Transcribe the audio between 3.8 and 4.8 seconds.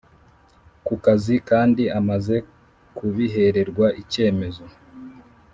icyemezo